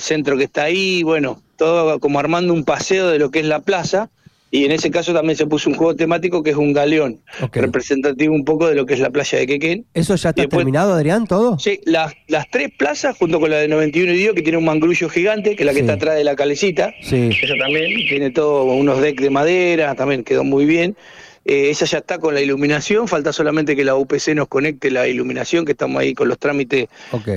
centro 0.00 0.36
que 0.36 0.44
está 0.44 0.64
ahí, 0.64 1.02
bueno, 1.02 1.42
todo 1.56 2.00
como 2.00 2.18
armando 2.18 2.52
un 2.52 2.64
paseo 2.64 3.08
de 3.08 3.18
lo 3.18 3.30
que 3.30 3.38
es 3.40 3.46
la 3.46 3.60
plaza 3.60 4.10
y 4.54 4.66
en 4.66 4.70
ese 4.70 4.90
caso 4.90 5.14
también 5.14 5.34
se 5.34 5.46
puso 5.46 5.70
un 5.70 5.76
juego 5.76 5.96
temático 5.96 6.42
que 6.42 6.50
es 6.50 6.56
un 6.56 6.74
galeón, 6.74 7.22
representativo 7.52 8.34
un 8.34 8.44
poco 8.44 8.68
de 8.68 8.74
lo 8.74 8.84
que 8.84 8.92
es 8.92 9.00
la 9.00 9.08
playa 9.08 9.38
de 9.38 9.46
Quequén. 9.46 9.86
¿Eso 9.94 10.14
ya 10.14 10.28
está 10.28 10.46
terminado, 10.46 10.92
Adrián, 10.92 11.26
todo? 11.26 11.58
Sí, 11.58 11.80
las, 11.86 12.12
las 12.28 12.50
tres 12.50 12.70
plazas, 12.76 13.16
junto 13.16 13.40
con 13.40 13.50
la 13.50 13.56
de 13.56 13.68
91 13.68 14.12
y 14.12 14.16
Dio, 14.18 14.34
que 14.34 14.42
tiene 14.42 14.58
un 14.58 14.66
mangrullo 14.66 15.08
gigante, 15.08 15.56
que 15.56 15.62
es 15.62 15.66
la 15.66 15.72
que 15.72 15.80
está 15.80 15.94
atrás 15.94 16.16
de 16.16 16.24
la 16.24 16.36
calecita. 16.36 16.92
Sí. 17.00 17.30
Eso 17.42 17.54
también, 17.58 17.94
tiene 18.06 18.30
todo 18.30 18.64
unos 18.64 19.00
decks 19.00 19.22
de 19.22 19.30
madera, 19.30 19.94
también 19.94 20.22
quedó 20.22 20.44
muy 20.44 20.66
bien. 20.66 20.96
Eh, 21.44 21.70
esa 21.70 21.86
ya 21.86 21.98
está 21.98 22.18
con 22.18 22.34
la 22.34 22.40
iluminación, 22.40 23.08
falta 23.08 23.32
solamente 23.32 23.74
que 23.74 23.84
la 23.84 23.96
UPC 23.96 24.34
nos 24.34 24.48
conecte 24.48 24.90
la 24.90 25.08
iluminación, 25.08 25.64
que 25.64 25.72
estamos 25.72 26.00
ahí 26.00 26.14
con 26.14 26.28
los 26.28 26.38
trámites, 26.38 26.88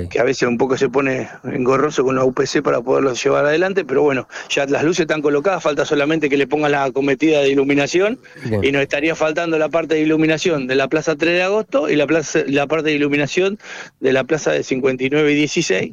que 0.09 0.19
a 0.19 0.23
veces 0.23 0.47
un 0.47 0.57
poco 0.57 0.77
se 0.77 0.89
pone 0.89 1.27
engorroso 1.43 2.03
con 2.03 2.15
la 2.15 2.23
UPC 2.23 2.61
para 2.61 2.81
poderlo 2.81 3.13
llevar 3.13 3.45
adelante, 3.45 3.83
pero 3.83 4.03
bueno, 4.03 4.27
ya 4.49 4.65
las 4.65 4.83
luces 4.83 5.01
están 5.01 5.21
colocadas, 5.21 5.63
falta 5.63 5.85
solamente 5.85 6.29
que 6.29 6.37
le 6.37 6.47
pongan 6.47 6.71
la 6.71 6.91
cometida 6.91 7.41
de 7.41 7.49
iluminación 7.49 8.19
y 8.61 8.71
nos 8.71 8.81
estaría 8.81 9.15
faltando 9.15 9.57
la 9.57 9.69
parte 9.69 9.95
de 9.95 10.01
iluminación 10.01 10.67
de 10.67 10.75
la 10.75 10.87
Plaza 10.87 11.15
3 11.15 11.33
de 11.33 11.43
agosto 11.43 11.89
y 11.89 11.95
la, 11.95 12.05
plaza, 12.05 12.39
la 12.47 12.67
parte 12.67 12.89
de 12.89 12.95
iluminación 12.95 13.57
de 13.99 14.13
la 14.13 14.23
Plaza 14.23 14.51
de 14.51 14.63
59 14.63 15.31
y 15.31 15.35
16, 15.35 15.91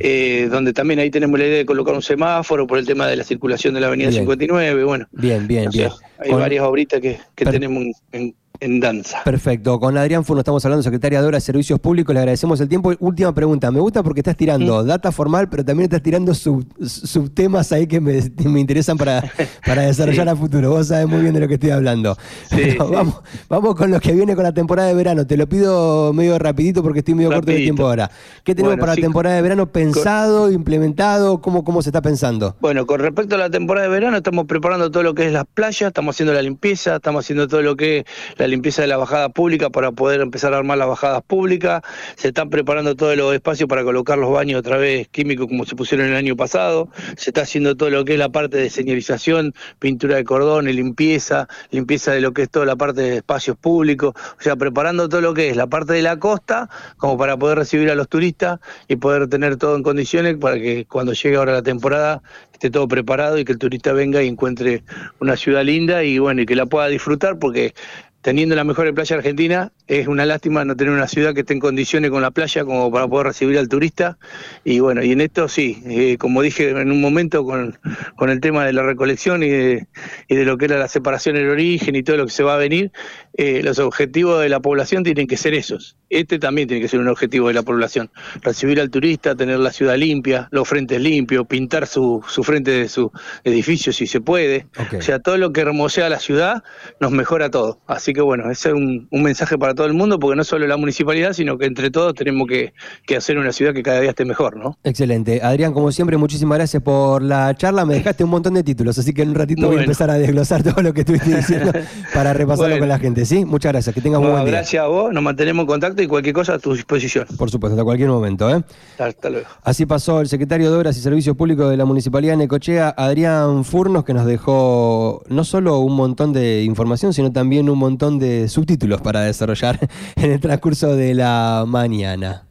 eh, 0.00 0.48
donde 0.50 0.72
también 0.72 1.00
ahí 1.00 1.10
tenemos 1.10 1.38
la 1.38 1.46
idea 1.46 1.58
de 1.58 1.66
colocar 1.66 1.94
un 1.94 2.02
semáforo 2.02 2.66
por 2.66 2.78
el 2.78 2.86
tema 2.86 3.06
de 3.06 3.16
la 3.16 3.24
circulación 3.24 3.74
de 3.74 3.80
la 3.80 3.86
Avenida 3.86 4.12
59, 4.12 4.84
bueno. 4.84 5.06
Bien, 5.12 5.46
bien, 5.46 5.70
bien. 5.70 5.90
Hay 6.18 6.30
varias 6.30 6.64
obritas 6.64 7.00
que, 7.00 7.18
tenemos 7.54 7.84
en, 8.10 8.34
danza. 8.60 9.22
Perfecto. 9.24 9.78
Con 9.80 9.98
Adrián 9.98 10.24
Furno 10.24 10.40
estamos 10.40 10.64
hablando, 10.64 10.82
secretaria 10.82 11.20
de 11.20 11.26
Obras 11.26 11.42
y 11.42 11.46
Servicios 11.46 11.80
Públicos. 11.80 12.14
Le 12.14 12.20
agradecemos 12.20 12.60
el 12.60 12.68
tiempo. 12.68 12.92
Última 13.00 13.34
pregunta. 13.34 13.70
Me 13.70 13.80
gusta 13.80 14.02
porque 14.02 14.20
estás 14.20 14.36
tirando 14.36 14.84
data 14.84 15.12
formal, 15.12 15.48
pero 15.48 15.64
también 15.64 15.84
estás 15.84 16.02
tirando 16.02 16.32
subtemas 16.34 17.72
ahí 17.72 17.86
que 17.86 18.00
me, 18.00 18.20
interesan 18.60 18.96
para, 18.96 19.24
para 19.66 19.82
desarrollar 19.86 20.28
a 20.28 20.36
futuro. 20.36 20.70
Vos 20.70 20.88
sabés 20.88 21.06
muy 21.06 21.20
bien 21.20 21.34
de 21.34 21.40
lo 21.40 21.48
que 21.48 21.54
estoy 21.54 21.70
hablando. 21.70 22.16
Vamos, 22.78 23.22
vamos 23.48 23.74
con 23.74 23.90
lo 23.90 24.00
que 24.00 24.12
viene 24.12 24.34
con 24.34 24.44
la 24.44 24.52
temporada 24.52 24.88
de 24.88 24.94
verano. 24.94 25.26
Te 25.26 25.36
lo 25.36 25.48
pido 25.48 26.12
medio 26.12 26.38
rapidito 26.38 26.82
porque 26.82 27.00
estoy 27.00 27.14
medio 27.14 27.30
corto 27.30 27.50
de 27.50 27.58
tiempo 27.58 27.86
ahora. 27.86 28.10
¿Qué 28.42 28.54
tenemos 28.54 28.78
para 28.78 28.94
la 28.94 29.00
temporada 29.00 29.36
de 29.36 29.42
verano 29.42 29.70
pensado, 29.70 30.50
implementado? 30.50 31.40
¿Cómo, 31.40 31.64
¿Cómo 31.64 31.82
se 31.82 31.90
está 31.90 32.02
pensando? 32.02 32.56
Bueno, 32.60 32.86
con 32.86 33.00
respecto 33.00 33.34
a 33.34 33.38
la 33.38 33.50
temporada 33.50 33.86
de 33.86 33.92
verano, 33.92 34.16
estamos 34.16 34.46
preparando 34.46 34.90
todo 34.90 35.02
lo 35.02 35.14
que 35.14 35.26
es 35.26 35.32
las 35.32 35.44
playas, 35.46 35.88
estamos 35.88 36.14
haciendo 36.14 36.32
la 36.32 36.42
limpieza, 36.42 36.96
estamos 36.96 37.24
haciendo 37.24 37.48
todo 37.48 37.62
lo 37.62 37.76
que 37.76 37.98
es 37.98 38.04
la 38.38 38.46
limpieza 38.54 38.82
de 38.82 38.88
la 38.88 38.96
bajada 38.96 39.28
pública 39.28 39.70
para 39.70 39.92
poder 39.92 40.20
empezar 40.20 40.54
a 40.54 40.58
armar 40.58 40.78
las 40.78 40.88
bajadas 40.88 41.22
públicas, 41.22 41.82
se 42.16 42.28
están 42.28 42.50
preparando 42.50 42.94
todos 42.94 43.16
los 43.16 43.34
espacios 43.34 43.68
para 43.68 43.82
colocar 43.82 44.16
los 44.16 44.30
baños 44.32 44.60
otra 44.60 44.76
vez 44.76 45.08
químicos 45.08 45.48
como 45.48 45.64
se 45.64 45.74
pusieron 45.74 46.06
el 46.06 46.16
año 46.16 46.36
pasado, 46.36 46.88
se 47.16 47.30
está 47.30 47.42
haciendo 47.42 47.76
todo 47.76 47.90
lo 47.90 48.04
que 48.04 48.14
es 48.14 48.18
la 48.18 48.28
parte 48.28 48.56
de 48.56 48.70
señalización, 48.70 49.54
pintura 49.78 50.16
de 50.16 50.24
cordón, 50.24 50.66
limpieza, 50.66 51.48
limpieza 51.70 52.12
de 52.12 52.20
lo 52.20 52.32
que 52.32 52.42
es 52.42 52.50
toda 52.50 52.66
la 52.66 52.76
parte 52.76 53.00
de 53.00 53.16
espacios 53.16 53.56
públicos, 53.56 54.14
o 54.16 54.42
sea, 54.42 54.56
preparando 54.56 55.08
todo 55.08 55.20
lo 55.20 55.34
que 55.34 55.50
es 55.50 55.56
la 55.56 55.66
parte 55.66 55.92
de 55.94 56.02
la 56.02 56.18
costa 56.18 56.68
como 56.96 57.18
para 57.18 57.36
poder 57.36 57.58
recibir 57.58 57.90
a 57.90 57.94
los 57.94 58.08
turistas 58.08 58.60
y 58.88 58.96
poder 58.96 59.28
tener 59.28 59.56
todo 59.56 59.76
en 59.76 59.82
condiciones 59.82 60.36
para 60.36 60.56
que 60.56 60.86
cuando 60.86 61.12
llegue 61.12 61.36
ahora 61.36 61.52
la 61.52 61.62
temporada 61.62 62.22
esté 62.52 62.70
todo 62.70 62.88
preparado 62.88 63.38
y 63.38 63.44
que 63.44 63.52
el 63.52 63.58
turista 63.58 63.92
venga 63.92 64.22
y 64.22 64.28
encuentre 64.28 64.84
una 65.20 65.36
ciudad 65.36 65.64
linda 65.64 66.04
y 66.04 66.18
bueno, 66.18 66.42
y 66.42 66.46
que 66.46 66.54
la 66.54 66.66
pueda 66.66 66.86
disfrutar 66.88 67.38
porque 67.38 67.74
teniendo 68.24 68.56
la 68.56 68.64
mejor 68.64 68.92
playa 68.94 69.16
argentina, 69.16 69.70
es 69.86 70.08
una 70.08 70.24
lástima 70.26 70.64
no 70.64 70.76
tener 70.76 70.92
una 70.92 71.08
ciudad 71.08 71.34
que 71.34 71.40
esté 71.40 71.54
en 71.54 71.60
condiciones 71.60 72.10
con 72.10 72.22
la 72.22 72.30
playa 72.30 72.64
como 72.64 72.90
para 72.90 73.06
poder 73.06 73.28
recibir 73.28 73.58
al 73.58 73.68
turista. 73.68 74.18
Y 74.64 74.80
bueno, 74.80 75.02
y 75.02 75.12
en 75.12 75.20
esto 75.20 75.48
sí, 75.48 75.82
eh, 75.86 76.16
como 76.18 76.42
dije 76.42 76.70
en 76.70 76.90
un 76.90 77.00
momento 77.00 77.44
con, 77.44 77.78
con 78.16 78.30
el 78.30 78.40
tema 78.40 78.64
de 78.64 78.72
la 78.72 78.82
recolección 78.82 79.42
y 79.42 79.50
de, 79.50 79.86
y 80.28 80.36
de, 80.36 80.44
lo 80.44 80.56
que 80.56 80.66
era 80.66 80.78
la 80.78 80.88
separación 80.88 81.36
del 81.36 81.48
origen 81.48 81.96
y 81.96 82.02
todo 82.02 82.16
lo 82.16 82.26
que 82.26 82.32
se 82.32 82.42
va 82.42 82.54
a 82.54 82.58
venir, 82.58 82.92
eh, 83.36 83.62
los 83.62 83.78
objetivos 83.78 84.40
de 84.40 84.48
la 84.48 84.60
población 84.60 85.04
tienen 85.04 85.26
que 85.26 85.36
ser 85.36 85.54
esos. 85.54 85.96
Este 86.08 86.38
también 86.38 86.68
tiene 86.68 86.80
que 86.80 86.88
ser 86.88 87.00
un 87.00 87.08
objetivo 87.08 87.48
de 87.48 87.54
la 87.54 87.62
población. 87.62 88.10
Recibir 88.42 88.80
al 88.80 88.90
turista, 88.90 89.34
tener 89.34 89.58
la 89.58 89.72
ciudad 89.72 89.96
limpia, 89.96 90.48
los 90.50 90.68
frentes 90.68 91.00
limpios, 91.00 91.46
pintar 91.46 91.86
su, 91.86 92.24
su 92.28 92.44
frente 92.44 92.70
de 92.70 92.88
su 92.88 93.10
edificio 93.42 93.92
si 93.92 94.06
se 94.06 94.20
puede. 94.20 94.66
O 94.96 95.02
sea, 95.02 95.18
todo 95.18 95.36
lo 95.36 95.52
que 95.52 95.60
hermosea 95.60 96.08
la 96.08 96.18
ciudad 96.18 96.62
nos 97.00 97.10
mejora 97.10 97.50
todo. 97.50 97.80
Así 97.86 98.12
que 98.12 98.20
bueno, 98.20 98.50
ese 98.50 98.68
es 98.68 98.74
un, 98.74 99.08
mensaje 99.10 99.56
para 99.58 99.73
todo 99.74 99.86
el 99.86 99.94
mundo, 99.94 100.18
porque 100.18 100.36
no 100.36 100.44
solo 100.44 100.66
la 100.66 100.76
municipalidad, 100.76 101.32
sino 101.32 101.58
que 101.58 101.66
entre 101.66 101.90
todos 101.90 102.14
tenemos 102.14 102.48
que, 102.48 102.72
hacer 103.16 103.38
una 103.38 103.52
ciudad 103.52 103.72
que 103.72 103.82
cada 103.82 104.00
día 104.00 104.10
esté 104.10 104.24
mejor, 104.24 104.56
¿no? 104.56 104.76
Excelente. 104.82 105.40
Adrián, 105.42 105.72
como 105.72 105.92
siempre, 105.92 106.16
muchísimas 106.16 106.58
gracias 106.58 106.82
por 106.82 107.22
la 107.22 107.54
charla. 107.54 107.84
Me 107.84 107.94
dejaste 107.94 108.24
un 108.24 108.30
montón 108.30 108.54
de 108.54 108.62
títulos, 108.62 108.98
así 108.98 109.12
que 109.12 109.22
en 109.22 109.30
un 109.30 109.34
ratito 109.34 109.66
voy 109.68 109.78
a 109.78 109.80
empezar 109.82 110.10
a 110.10 110.14
desglosar 110.14 110.62
todo 110.62 110.82
lo 110.82 110.92
que 110.92 111.00
estuviste 111.00 111.36
diciendo 111.36 111.72
para 112.14 112.32
repasarlo 112.32 112.78
con 112.78 112.88
la 112.88 112.98
gente, 112.98 113.24
¿sí? 113.24 113.44
Muchas 113.44 113.72
gracias, 113.72 113.94
que 113.94 114.00
tengas 114.00 114.20
un 114.20 114.30
buen 114.30 114.44
día. 114.44 114.52
Gracias 114.52 114.82
a 114.82 114.86
vos, 114.86 115.12
nos 115.12 115.22
mantenemos 115.22 115.62
en 115.62 115.66
contacto 115.66 116.02
y 116.02 116.06
cualquier 116.06 116.34
cosa 116.34 116.54
a 116.54 116.58
tu 116.58 116.74
disposición. 116.74 117.26
Por 117.36 117.50
supuesto, 117.50 117.74
hasta 117.74 117.84
cualquier 117.84 118.08
momento, 118.08 118.50
¿eh? 118.50 118.62
Hasta 118.98 119.30
luego. 119.30 119.46
Así 119.62 119.86
pasó 119.86 120.20
el 120.20 120.28
secretario 120.28 120.70
de 120.70 120.76
Obras 120.76 120.96
y 120.96 121.00
Servicios 121.00 121.36
Públicos 121.36 121.70
de 121.70 121.76
la 121.76 121.84
Municipalidad 121.84 122.34
de 122.34 122.38
Necochea, 122.38 122.94
Adrián 122.96 123.64
Furnos, 123.64 124.04
que 124.04 124.14
nos 124.14 124.26
dejó 124.26 125.22
no 125.28 125.44
solo 125.44 125.78
un 125.78 125.94
montón 125.96 126.32
de 126.32 126.62
información, 126.62 127.12
sino 127.12 127.32
también 127.32 127.68
un 127.70 127.78
montón 127.78 128.18
de 128.18 128.48
subtítulos 128.48 129.00
para 129.00 129.22
en 130.16 130.32
el 130.32 130.40
transcurso 130.40 130.96
de 130.96 131.14
la 131.14 131.64
mañana. 131.66 132.43